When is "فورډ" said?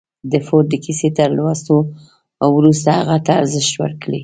0.45-0.67